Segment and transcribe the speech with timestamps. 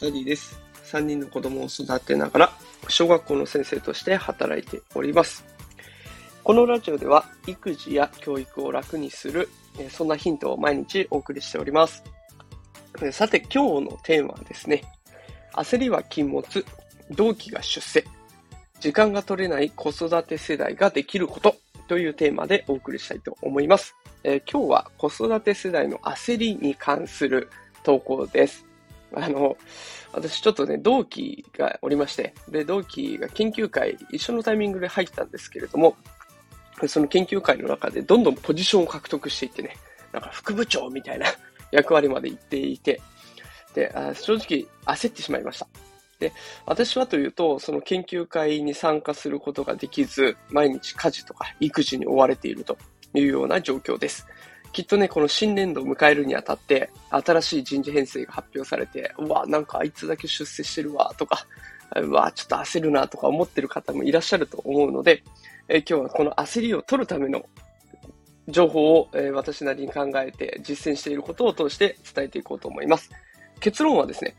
[0.00, 0.58] ダディです。
[0.84, 2.52] 3人の子供を育てながら、
[2.88, 5.44] 小学校の先生として働いております。
[6.44, 9.48] このラジオでは、育児や教育を楽にする、
[9.90, 12.04] そんなヒントを毎日お送りしております。
[13.12, 14.84] さて、今日のテーマはですね、
[15.52, 16.64] 焦りは禁物、
[17.10, 18.04] 同期が出世、
[18.80, 21.56] 時間が取れない子育て世代ができること
[21.88, 23.96] というテーマでお送りしたいと思います。
[24.22, 27.50] えー、今日は子育て世代の焦りに関する
[27.82, 28.66] 投稿です。
[29.14, 29.56] あの、
[30.12, 35.96] 私ちょっとね、同期がおりまして、で、同期が研究会、一緒のタイミングで入ったんですけれども、
[36.86, 39.76] その研究会の中でどんどんポジションを獲得していってね、
[40.12, 41.26] なんか副部長みたいな
[41.72, 43.00] 役割まで行っていて、
[43.74, 45.66] で、あ正直焦ってしまいました。
[46.18, 46.32] で、
[46.66, 52.76] 私はというと、その研究会に参加することができず、毎日家事とか育児に追われていると
[53.14, 54.26] いうような状況です。
[54.72, 61.46] きっとね、この新年度を迎えるにあたって、新しい人事編成が発表されて、うわ、なんかあいつだけ出世してるわ、とか、
[61.96, 65.22] うわ、ちょっと焦るな、とか思ってる方もいらっしゃると思うので、
[65.68, 67.44] え今日はこの焦りを取るための
[68.48, 73.10] 情報を、え私なりに考えて実践していることを通して伝えていこうと思います。
[73.60, 74.36] 結論はですね、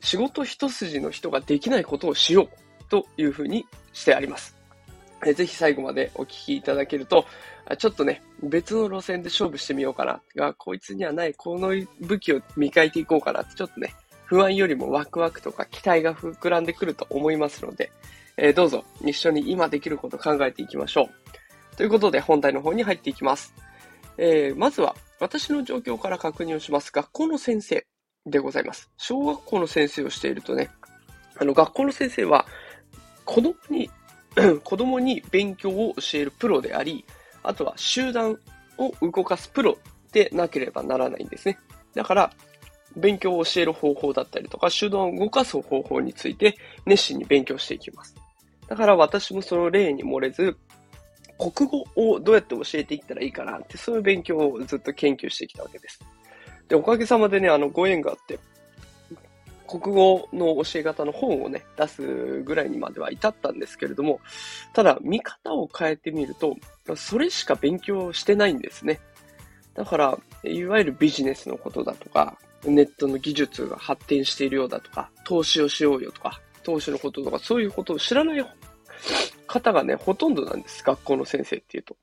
[0.00, 4.56] 仕事一筋の人ができないことをしようというふうにしてあります。
[5.24, 7.24] えぜひ最後までお聞きいただけると、
[7.78, 10.20] ちょっとね、別の路線で勝負してみようかな。
[10.36, 13.94] が、こいつにはない、この武器を磨いていこうかな、ちょっとね、
[14.26, 17.90] 不安よりもワクワクとか期待が膨らんでくると思いますので、
[18.36, 21.08] えー、どうぞ一緒に今できることを考えていきましょ
[21.72, 21.76] う。
[21.76, 23.54] ということで本題の方に入っていきます。
[24.18, 26.90] えー、まずは私の状況から確認をします。
[26.90, 27.86] 学校の先生
[28.26, 28.90] でございます。
[28.96, 30.70] 小学校の先生をしているとね、
[31.38, 32.46] あの学校の先生は
[33.24, 33.90] 子供に
[34.64, 37.04] 子供に勉強を教えるプロであり、
[37.42, 38.38] あとは集団
[38.78, 39.78] を動かすプロ
[40.12, 41.58] でなければならないんですね。
[41.94, 42.32] だから、
[42.96, 48.14] 勉強を教える方法だったりとか、集団を動かす方法について熱心に勉強していきます。
[48.68, 50.56] だから私もその例に漏れず、
[51.38, 56.00] 国語をどうやって教えていったらいいかなって、そういう勉強をずっと研究してきたわけです。
[56.68, 58.38] で、おかげさまでね、あの、ご縁があって、
[59.66, 64.20] 国語の教え方の本をね、出すぐらいにまでは至ったんですけれども、
[64.72, 66.56] ただ、見方を変えてみると、
[66.96, 69.00] それしか勉強してないんですね。
[69.74, 78.46] だから、いわゆるビジネスのことだとか、ネットの技術が発展しているようだとか、投資をしようよとか、投資のこととか、そういうことを知らない
[79.46, 80.82] 方がね、ほとんどなんです。
[80.82, 81.96] 学校の先生っていうと。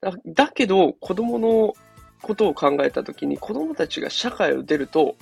[0.00, 1.74] だだけど、子供の
[2.22, 5.16] ことを考えたときに、子供たちが社会を出ると、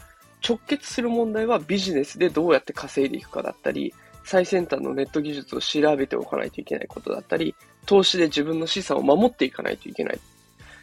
[0.47, 7.55] 直結する問題はビジネスでどうやって稼いでいくかだったり、最先端のネット技術を調べておかないといけないことだったり、
[7.87, 10.21] 投資で自分の資産を守っていかないといけない。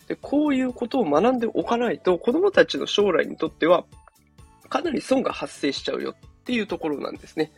[0.07, 3.85] でこういうことを学んでおかないと、子供たちの将来にとっては、
[4.69, 7.51] かなり損が発生しちゃうよっていうところなんですね。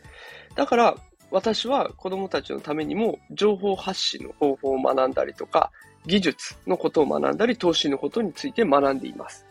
[0.54, 0.96] だから、
[1.30, 5.72] 私は子供たちのためにも情報発信の方法を学んだりとか、
[6.06, 9.44] 技術のことを学んだり、投資のことについて学んでいます。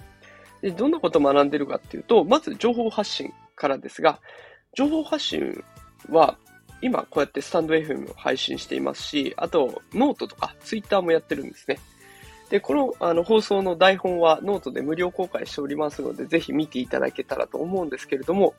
[0.61, 4.19] でどんなことを学んでいるかっていうと、まず情報発信からですが、
[4.73, 5.63] 情報発信
[6.09, 6.37] は
[6.81, 11.79] 今こうやってスタンド FM を配信していますし、あとノートとかツイッターもやってるんですね。
[12.49, 18.53] で、このあの放送の台本はノートで無料公開しておりますので、ぜひ見ていただけたらと思うんですけれども、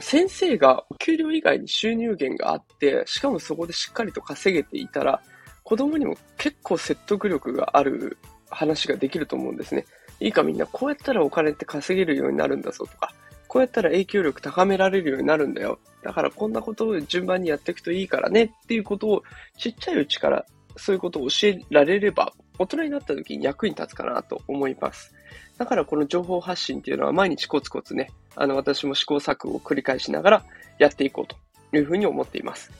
[0.00, 5.20] 先生がお給料以外に収入源があって、しかもそこでしっかりと稼げていたら、
[5.64, 8.18] 子供にも結構説得力がある
[8.50, 9.84] 話ができると思うんですね。
[10.20, 13.12] いいかみんな、こうやったらお金って稼げるようになるんだぞとか、
[13.50, 15.80] こうやったら影響力高められるようになるんだよ。
[16.04, 19.22] だからこんなことを順番にやっていくといいからねっていうことを
[19.58, 20.46] ちっちゃいうちから
[20.76, 25.12] そういうことを教えられれば大人になった時に役に立つかなと思います。
[25.60, 30.44] だからこの情報発信っていうのは毎日コツコツね、あの私も試行錯誤を繰り返しながら
[30.78, 31.36] やっていこうと
[31.76, 32.72] いうふうに思っています。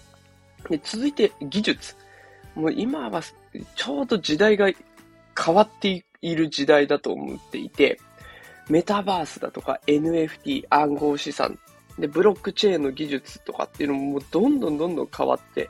[0.71, 1.95] で続いて技術。
[2.55, 3.21] もう今は
[3.77, 4.71] ちょうど時代が
[5.39, 8.01] 変わっている時代だと思っていて、
[8.71, 11.59] メタバースだとか NFT、暗号資産、
[11.99, 15.69] で、ブロックチェーンの技術とかっていうのももうどんどんどんどん変わって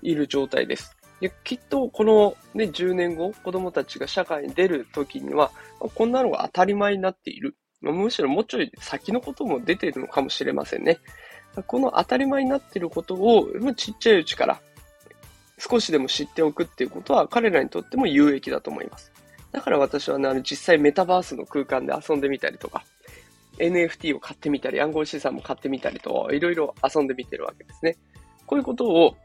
[0.00, 0.96] いる状態です。
[1.22, 7.54] できっとこのね、10年後、子供たちが社会に出る時には、こんなのが当たり前になっている。
[7.80, 10.98] むしろもうちょい先のことも出ているのかもしれませんね。
[11.68, 13.46] この当たり前になっていることを、
[13.76, 14.60] ちっちゃいうちから
[15.58, 19.12] 少しでも知っておくっていうことは彼らにとっても有益だと思います。
[19.52, 22.82] だから私はね、あの実際メタバースの空間で遊んでみたりとか、
[23.58, 27.96] NFT を買ってみたり、暗号資産も買ってみたりと、いろいろ遊んでみてるわけですね。
[28.46, 29.16] こういうことを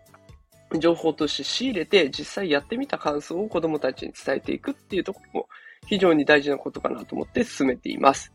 [0.80, 5.50] 情報として仕入れて、実際やってみた感想を子供たちに伝えていくっていうところも
[5.86, 8.32] 非常に大事なことかなと思って進めています。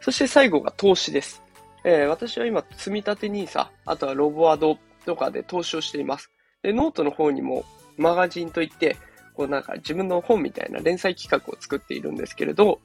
[0.00, 1.42] そして最後が投資です。
[1.84, 6.30] えー、私は今、積立 NISA、あとはロボアドとかで投資をしています。
[6.62, 7.64] で、ノートの方にも
[7.96, 8.96] マガジンといって、
[9.34, 12.80] こうなんか自分の本みたいな連載企画を作っているんですけれど、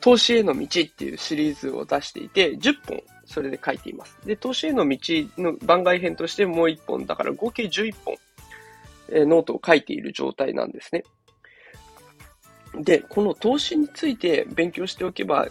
[0.00, 4.18] 投資への道っていうシリーズを出していて、10本それで書いています。
[4.26, 4.98] で、投資への道
[5.38, 8.16] の番外編としてもう1本、だから合計11本、
[9.12, 11.04] え、ノートを書いている状態なんですね。
[12.74, 15.46] で、この投資について勉強しておけば、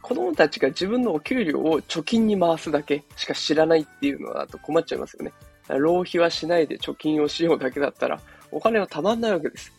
[0.00, 5.32] 子供たちが自分のお給料を貯金に回すだけしか知らないっていうのだと困っちゃいますよね。
[5.68, 8.20] 浪費はしないで貯金をしようだけだったら、
[8.50, 9.72] お金はたまんないわけです。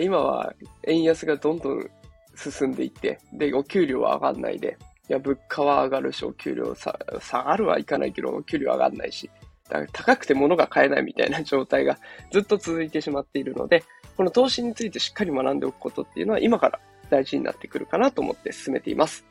[0.00, 0.54] 今は
[0.86, 1.90] 円安がどんどん
[2.36, 4.76] 進んでいって、で、お給料は上がんないで、
[5.08, 9.30] いや、物価は上がるし、お給料さ下がるはいかないけど、お給料上がんないし、
[9.68, 11.98] だから高くて物が買えないみたいな状態が
[12.30, 13.84] ずっと続いてしまっているので、
[14.16, 16.78] この投資についてしっかり学んでおくことっていうのは今から
[17.10, 19.24] 大事になってくるかなと思って進めています。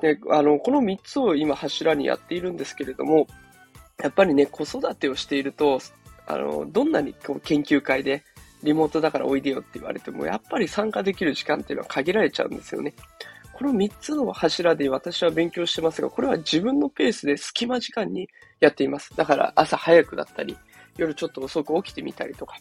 [0.00, 3.26] で、あの、この3つを今柱にやっているんですけれども、
[4.02, 5.80] やっぱりね、子育てをしていると、
[6.26, 8.22] あの、どんなにこう研究会で
[8.62, 12.94] リモートだからおいでよって言われても、やっぱり参加できる時間っていうのは限られちゃうんですよね。
[13.58, 18.28] この3つの柱で私は勉強してますが、これは自分のペースで隙間時間に
[18.60, 19.16] やっています。
[19.16, 20.56] だから朝早くだったり、
[20.96, 22.56] 夜ちょっと遅く起きてみたりとか。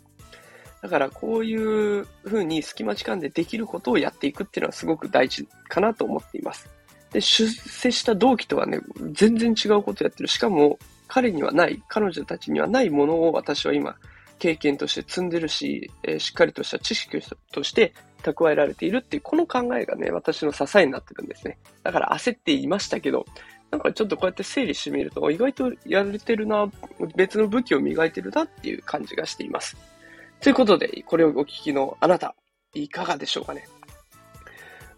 [0.82, 6.68] だからこういう風に隙間時間でできることをやっていくっていうのはすごく大事かなと思っています。
[7.12, 8.80] で、出世した同期とはね、
[9.12, 10.28] 全然違うことやってる。
[10.28, 13.96] しかも、彼にはない、彼女たちにはないものを私は今、
[14.40, 17.20] 経験として積んでるし、えー、しっかりとした知識
[17.52, 17.94] として
[18.24, 21.58] 蓄えられているっていう、この考えがね、私の支えになってるんですね。
[21.84, 23.26] だから焦っていましたけど、
[23.72, 26.70] なんかちょっとこうやって整理してみると、意外とやれてるな、
[27.16, 29.78] 別の武器を磨いてるなっていう感じがしています。
[30.40, 32.36] ということで、これをお聞きのあなた、
[32.74, 33.68] いかがでしょうかね。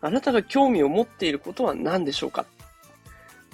[0.02, 2.46] あなたが興味を持っていることは何でしょうか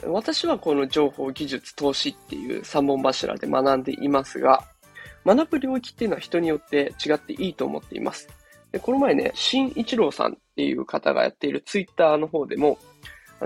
[0.03, 4.63] 私はこの情報、技術、投資っていう3本柱で学んでいますが、
[5.25, 8.27] 学ぶ領域っていうのは人によって違っていいと思っています。
[8.75, 12.77] でこの前ね、新一郎さんっていう方がやっているツイッターの方でも、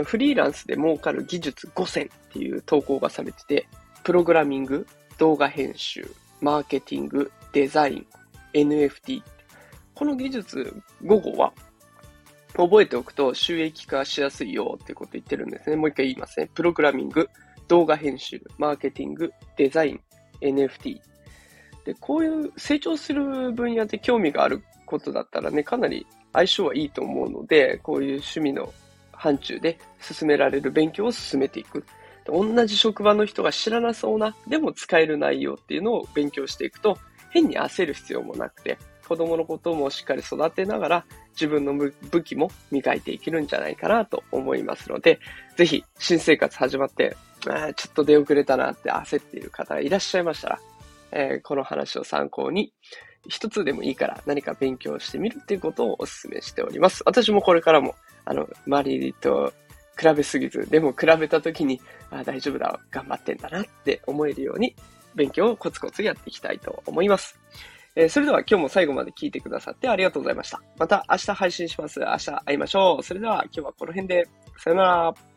[0.05, 3.67] フリーランスで儲かる技術5選っていう投稿がされてて、
[4.03, 4.87] プログラミング、
[5.19, 6.09] 動画編集、
[6.41, 8.07] マーケティング、デザイン、
[8.55, 9.21] NFT。
[9.93, 10.73] この技術
[11.03, 11.53] 5個は
[12.55, 15.75] 覚えておくと収益化しやすいよっていうこと言ってるんですね。
[15.75, 16.49] もう一回言いますね。
[16.55, 17.29] プログラミング、
[17.67, 20.01] 動画編集、マーケティング、デザイン、
[20.41, 20.99] NFT。
[21.85, 28.73] で、こういう成長する分野で興味があることだったらね、かなり相性はいいと思うので、こういう趣味の
[29.11, 31.85] 範疇で進められる勉強を進めていく。
[32.25, 36.97] 同じ職場の人が知らなそうな、でも使える内容っていうのを勉強していくと、
[37.31, 38.77] 変に焦る必要もなくて、
[39.07, 45.19] 子供のこともしっかり育てながら、自分の武器も磨いていけるんじゃないかなと思いますので、
[45.55, 47.15] ぜひ新生活始まって、
[47.47, 50.59] あちょっと出遅れたなって焦っている方がいらっしゃいましたら、
[51.11, 52.71] えー、この話を参考に、
[53.27, 57.03] 一つでもいいから何か勉強してみるっていうことをお勧めしております。
[57.05, 57.95] 私もこれからも、
[58.25, 59.53] あの、周りと
[59.97, 61.81] 比べすぎず、でも比べた時に、
[62.11, 64.75] あ大丈夫だ、頑張ってんだなって思えるように、
[65.15, 67.39] 勉強をコツコツやっていきたいと思います。
[67.95, 70.61] えー、それでは今日も最後まで聞いてくださってありがとうございました。
[70.77, 71.99] また明日配信します。
[71.99, 73.03] 明日会いましょう。
[73.03, 74.27] それでは今日はこの辺で。
[74.57, 75.28] さよなら。